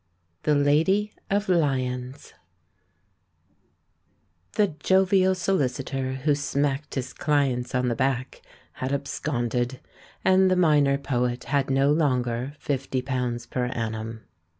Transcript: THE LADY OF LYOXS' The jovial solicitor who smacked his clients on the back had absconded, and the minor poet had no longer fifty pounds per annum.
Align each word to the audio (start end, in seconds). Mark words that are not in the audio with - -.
THE 0.41 0.55
LADY 0.55 1.13
OF 1.29 1.47
LYOXS' 1.47 2.33
The 4.53 4.69
jovial 4.79 5.35
solicitor 5.35 6.13
who 6.13 6.33
smacked 6.33 6.95
his 6.95 7.13
clients 7.13 7.75
on 7.75 7.87
the 7.87 7.95
back 7.95 8.41
had 8.73 8.91
absconded, 8.93 9.79
and 10.25 10.49
the 10.49 10.55
minor 10.55 10.97
poet 10.97 11.43
had 11.43 11.69
no 11.69 11.91
longer 11.91 12.55
fifty 12.57 13.03
pounds 13.03 13.45
per 13.45 13.65
annum. 13.67 14.21